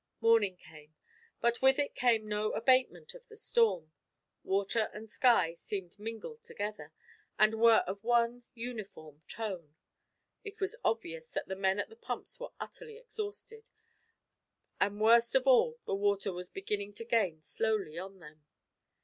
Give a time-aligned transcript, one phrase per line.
[0.19, 0.95] Morning came,
[1.41, 3.91] but with it came no abatement of the storm.
[4.43, 6.91] Water and sky seemed mingled together,
[7.37, 9.75] and were of one uniform tone.
[10.43, 13.69] It was obvious that the men at the pumps were utterly exhausted,
[14.79, 18.43] and worst of all the water was beginning to gain slowly on them.